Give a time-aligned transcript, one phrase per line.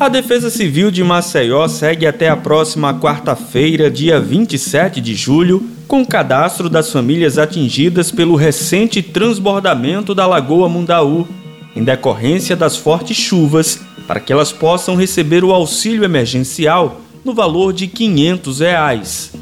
[0.00, 6.00] A Defesa Civil de Maceió segue até a próxima quarta-feira, dia 27 de julho, com
[6.00, 11.28] o cadastro das famílias atingidas pelo recente transbordamento da Lagoa Mundaú,
[11.76, 17.70] em decorrência das fortes chuvas, para que elas possam receber o auxílio emergencial no valor
[17.70, 19.32] de 500 reais.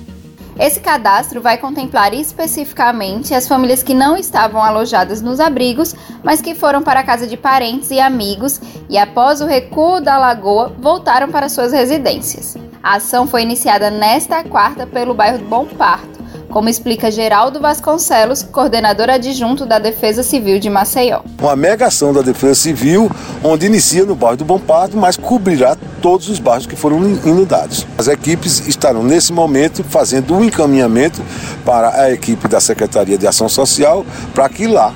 [0.59, 6.55] Esse cadastro vai contemplar especificamente as famílias que não estavam alojadas nos abrigos, mas que
[6.55, 11.31] foram para a casa de parentes e amigos e, após o recuo da lagoa, voltaram
[11.31, 12.57] para suas residências.
[12.83, 16.18] A ação foi iniciada nesta quarta pelo bairro Bom Parto
[16.51, 21.21] como explica Geraldo Vasconcelos, coordenador adjunto da Defesa Civil de Maceió.
[21.41, 23.11] Uma mega ação da Defesa Civil,
[23.43, 27.87] onde inicia no bairro do Bom Parto, mas cobrirá todos os bairros que foram inundados.
[27.97, 31.21] As equipes estarão nesse momento fazendo um encaminhamento
[31.65, 34.95] para a equipe da Secretaria de Ação Social para que lá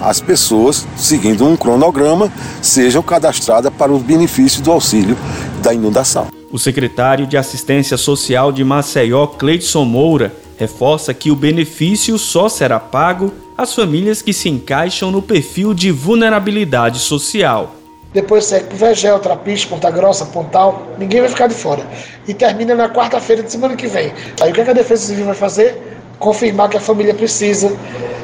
[0.00, 2.30] as pessoas, seguindo um cronograma,
[2.60, 5.16] sejam cadastradas para os benefícios do auxílio
[5.62, 6.28] da inundação.
[6.52, 12.78] O secretário de Assistência Social de Maceió, Cleidson Moura, reforça que o benefício só será
[12.78, 17.74] pago às famílias que se encaixam no perfil de vulnerabilidade social.
[18.12, 21.84] Depois segue para Vegel, Trapiche, Ponta Grossa, Pontal, ninguém vai ficar de fora.
[22.28, 24.12] E termina na quarta-feira de semana que vem.
[24.40, 25.82] Aí o que a Defesa Civil vai fazer?
[26.20, 27.76] Confirmar que a família precisa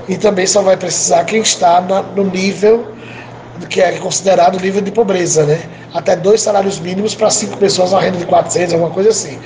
[0.09, 1.81] e também só vai precisar quem está
[2.15, 2.95] no nível
[3.69, 5.61] que é considerado nível de pobreza, né?
[5.93, 9.39] Até dois salários mínimos para cinco pessoas, uma renda de 400, alguma coisa assim.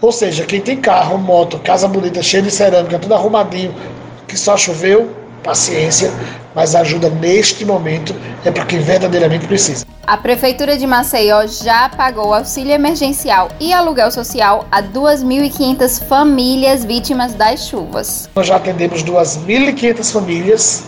[0.00, 3.74] Ou seja, quem tem carro, moto, casa bonita, cheia de cerâmica, tudo arrumadinho,
[4.26, 5.10] que só choveu,
[5.42, 6.10] paciência,
[6.54, 9.84] mas ajuda neste momento é para quem verdadeiramente precisa.
[10.06, 17.34] A Prefeitura de Maceió já pagou auxílio emergencial e aluguel social a 2.500 famílias vítimas
[17.34, 18.28] das chuvas.
[18.34, 20.82] Nós já atendemos 2.500 famílias,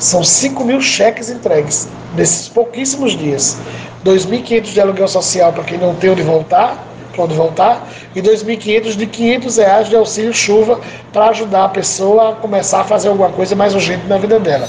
[0.00, 3.56] são 5 mil cheques entregues nesses pouquíssimos dias.
[4.04, 6.87] 2.500 de aluguel social para quem não tem onde voltar,
[7.18, 10.80] quando voltar, e 2.500 de 500 reais de auxílio chuva
[11.12, 14.68] para ajudar a pessoa a começar a fazer alguma coisa mais urgente na vida dela.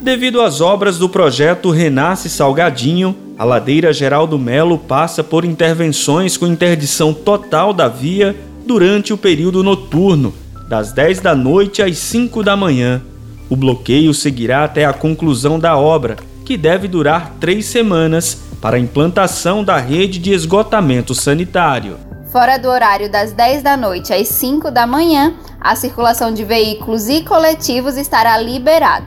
[0.00, 6.36] Devido às obras do projeto Renasce Salgadinho, a ladeira Geral do Melo passa por intervenções
[6.36, 8.34] com interdição total da via
[8.66, 10.34] durante o período noturno,
[10.68, 13.00] das 10 da noite às 5 da manhã.
[13.48, 18.80] O bloqueio seguirá até a conclusão da obra, que deve durar três semanas para a
[18.80, 21.98] implantação da rede de esgotamento sanitário.
[22.32, 27.06] Fora do horário das 10 da noite às 5 da manhã, a circulação de veículos
[27.10, 29.04] e coletivos estará liberada.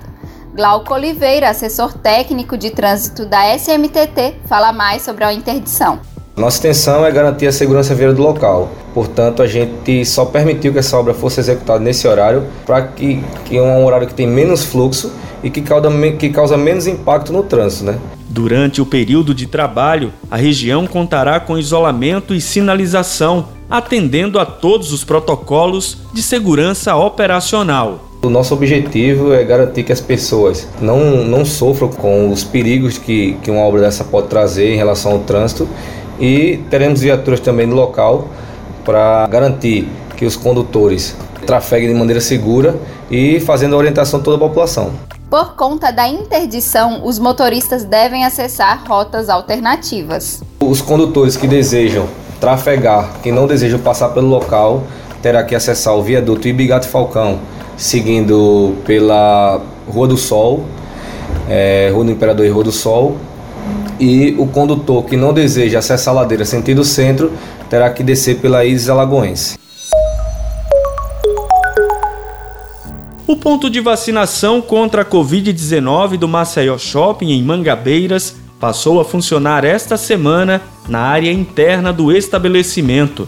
[0.55, 6.01] Glauco Oliveira, assessor técnico de trânsito da SMTT, fala mais sobre a interdição.
[6.35, 8.69] Nossa intenção é garantir a segurança viária do local.
[8.93, 13.57] Portanto, a gente só permitiu que essa obra fosse executada nesse horário para que, que
[13.57, 15.89] é um horário que tem menos fluxo e que causa,
[16.19, 17.97] que causa menos impacto no trânsito, né?
[18.37, 24.93] Durante o período de trabalho, a região contará com isolamento e sinalização, atendendo a todos
[24.93, 28.05] os protocolos de segurança operacional.
[28.21, 33.35] O nosso objetivo é garantir que as pessoas não, não sofram com os perigos que,
[33.41, 35.67] que uma obra dessa pode trazer em relação ao trânsito
[36.19, 38.27] e teremos viaturas também no local
[38.85, 41.17] para garantir que os condutores
[41.47, 42.75] trafeguem de maneira segura
[43.09, 44.91] e fazendo a orientação toda a população.
[45.29, 50.41] Por conta da interdição, os motoristas devem acessar rotas alternativas.
[50.61, 52.07] Os condutores que desejam
[52.39, 54.83] trafegar, que não desejam passar pelo local,
[55.21, 57.39] terá que acessar o viaduto Ibigato Falcão,
[57.75, 60.63] seguindo pela Rua do Sol,
[61.49, 63.17] é, Rua do Imperador e Rua do Sol.
[63.99, 67.33] E o condutor que não deseja acessar a ladeira sentido centro,
[67.69, 69.57] terá que descer pela Isis Alagoense.
[73.27, 79.65] O ponto de vacinação contra a Covid-19 do Maceió Shopping em Mangabeiras passou a funcionar
[79.65, 83.27] esta semana na área interna do estabelecimento.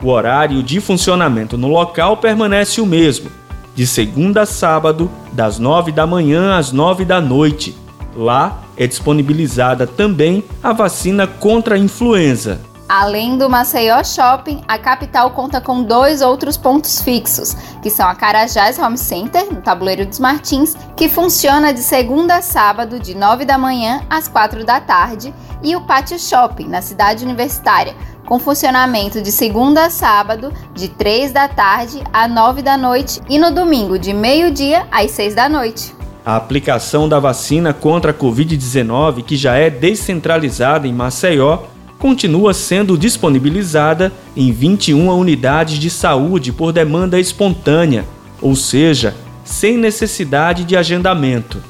[0.00, 3.32] O horário de funcionamento no local permanece o mesmo,
[3.74, 7.74] de segunda a sábado, das 9 da manhã às 9 da noite.
[8.14, 12.60] Lá é disponibilizada também a vacina contra a influenza.
[12.94, 18.14] Além do Maceió Shopping, a capital conta com dois outros pontos fixos, que são a
[18.14, 23.46] Carajás Home Center, no Tabuleiro dos Martins, que funciona de segunda a sábado, de 9
[23.46, 27.94] da manhã às 4 da tarde, e o Pátio Shopping, na cidade universitária,
[28.26, 33.38] com funcionamento de segunda a sábado, de 3 da tarde a 9 da noite, e
[33.38, 35.94] no domingo, de meio-dia às 6 da noite.
[36.26, 41.71] A aplicação da vacina contra a Covid-19, que já é descentralizada em Maceió,
[42.02, 48.04] continua sendo disponibilizada em 21 unidades de saúde por demanda espontânea,
[48.40, 49.14] ou seja,
[49.44, 51.62] sem necessidade de agendamento.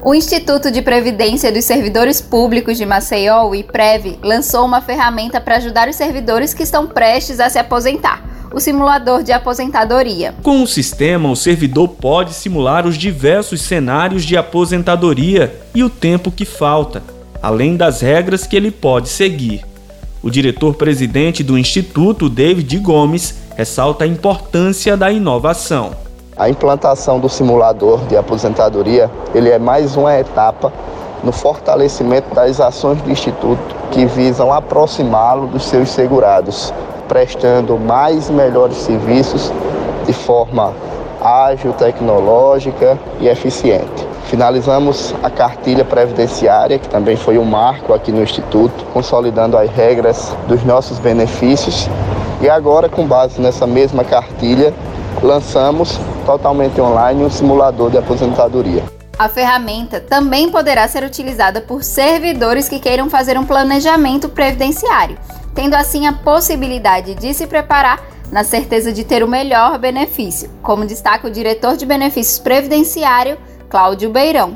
[0.04, 5.58] O Instituto de Previdência dos Servidores Públicos de Maceió, o IPREV, lançou uma ferramenta para
[5.58, 10.34] ajudar os servidores que estão prestes a se aposentar o simulador de aposentadoria.
[10.42, 16.32] Com o sistema, o servidor pode simular os diversos cenários de aposentadoria e o tempo
[16.32, 17.04] que falta,
[17.42, 19.64] além das regras que ele pode seguir.
[20.22, 25.96] O diretor-presidente do Instituto, David Gomes, ressalta a importância da inovação.
[26.38, 30.72] A implantação do simulador de aposentadoria, ele é mais uma etapa
[31.24, 36.74] no fortalecimento das ações do Instituto que visam aproximá-lo dos seus segurados,
[37.08, 39.52] prestando mais e melhores serviços
[40.06, 40.74] de forma
[41.22, 44.08] ágil, tecnológica e eficiente.
[44.26, 50.34] Finalizamos a cartilha previdenciária, que também foi um marco aqui no Instituto, consolidando as regras
[50.48, 51.90] dos nossos benefícios.
[52.42, 54.74] E agora, com base nessa mesma cartilha,
[55.22, 58.84] lançamos totalmente online um simulador de aposentadoria.
[59.18, 65.18] A ferramenta também poderá ser utilizada por servidores que queiram fazer um planejamento previdenciário,
[65.54, 70.86] tendo assim a possibilidade de se preparar na certeza de ter o melhor benefício, como
[70.86, 73.38] destaca o diretor de benefícios previdenciário,
[73.70, 74.56] Cláudio Beirão.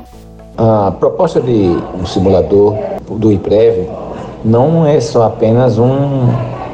[0.56, 2.74] A proposta de um simulador
[3.08, 3.88] do IPREV
[4.42, 6.28] não é só apenas um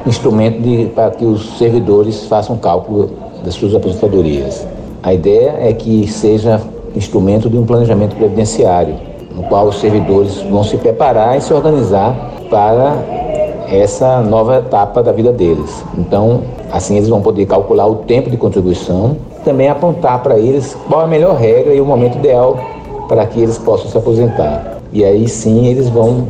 [0.06, 3.10] instrumento de, para que os servidores façam cálculo
[3.44, 4.66] das suas aposentadorias.
[5.02, 6.60] A ideia é que seja
[6.94, 8.94] instrumento de um planejamento previdenciário,
[9.34, 12.14] no qual os servidores vão se preparar e se organizar
[12.50, 13.02] para
[13.68, 15.82] essa nova etapa da vida deles.
[15.96, 21.02] Então, assim eles vão poder calcular o tempo de contribuição, também apontar para eles qual
[21.02, 22.58] é a melhor regra e o momento ideal
[23.08, 24.78] para que eles possam se aposentar.
[24.92, 26.26] E aí sim eles vão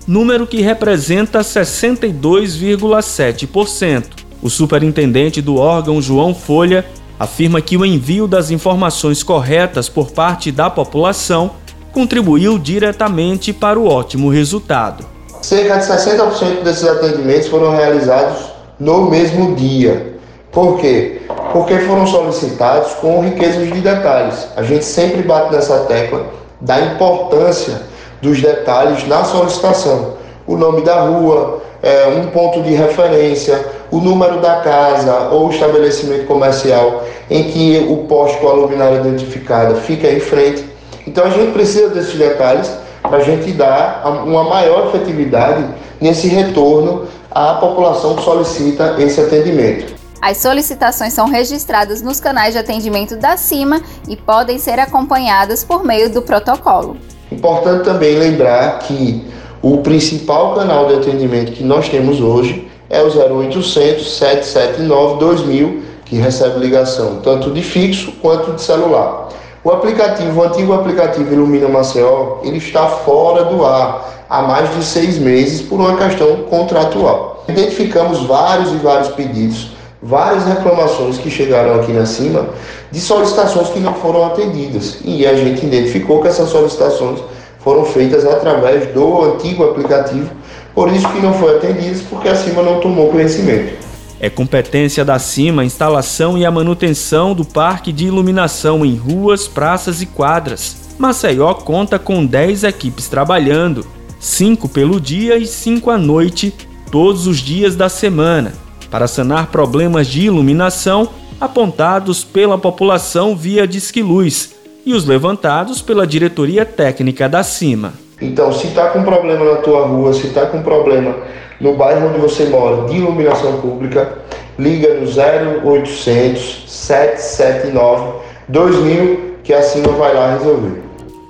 [0.08, 4.04] número que representa 62,7%.
[4.42, 6.86] O superintendente do órgão, João Folha,
[7.20, 11.52] afirma que o envio das informações corretas por parte da população
[11.92, 15.04] contribuiu diretamente para o ótimo resultado.
[15.42, 20.14] Cerca de 60% desses atendimentos foram realizados no mesmo dia.
[20.52, 21.22] Por quê?
[21.52, 24.48] Porque foram solicitados com riqueza de detalhes.
[24.56, 26.28] A gente sempre bate nessa tecla
[26.62, 27.82] da importância
[28.26, 30.16] dos detalhes na solicitação.
[30.48, 36.26] O nome da rua, é, um ponto de referência, o número da casa ou estabelecimento
[36.26, 40.66] comercial em que o poste com a luminária identificada fica em frente.
[41.06, 42.70] Então a gente precisa desses detalhes
[43.02, 45.64] para a gente dar uma maior efetividade
[46.02, 49.94] nesse retorno à população que solicita esse atendimento.
[50.20, 55.84] As solicitações são registradas nos canais de atendimento da CIMA e podem ser acompanhadas por
[55.84, 56.98] meio do protocolo.
[57.32, 59.24] Importante também lembrar que
[59.62, 66.18] o principal canal de atendimento que nós temos hoje é o 0800 779 2000, que
[66.18, 69.30] recebe ligação tanto de fixo quanto de celular.
[69.64, 74.84] O aplicativo, o antigo aplicativo Ilumina Maceió, ele está fora do ar há mais de
[74.84, 77.44] seis meses por uma questão contratual.
[77.48, 79.72] Identificamos vários e vários pedidos,
[80.06, 82.50] várias reclamações que chegaram aqui na cima
[82.92, 85.00] de solicitações que não foram atendidas.
[85.04, 87.20] E a gente identificou que essas solicitações
[87.60, 90.30] foram feitas através do antigo aplicativo,
[90.76, 93.74] por isso que não foi atendidas, porque a CIMA não tomou conhecimento.
[94.20, 99.48] É competência da CIMA a instalação e a manutenção do parque de iluminação em ruas,
[99.48, 100.94] praças e quadras.
[101.00, 103.86] Maceió conta com 10 equipes trabalhando,
[104.20, 106.54] 5 pelo dia e 5 à noite,
[106.92, 108.65] todos os dias da semana.
[108.96, 111.10] Para sanar problemas de iluminação,
[111.42, 117.92] apontados pela população via Disque Luz e os levantados pela diretoria técnica da CIMA.
[118.22, 121.14] Então, se está com problema na tua rua, se está com problema
[121.60, 124.18] no bairro onde você mora de iluminação pública,
[124.58, 130.82] liga no 0800 779 2000 que a CIMA vai lá resolver.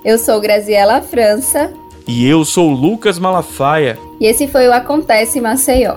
[0.04, 1.72] Eu sou Graziela França.
[2.06, 3.98] E eu sou Lucas Malafaia.
[4.20, 5.96] E esse foi o Acontece Maceió.